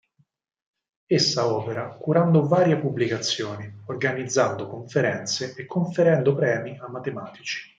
Essa 1.05 1.45
opera 1.45 1.89
curando 1.89 2.43
varie 2.47 2.75
pubblicazioni, 2.79 3.71
organizzando 3.85 4.67
conferenze 4.67 5.53
e 5.55 5.65
conferendo 5.67 6.33
premi 6.33 6.75
a 6.79 6.89
matematici. 6.89 7.69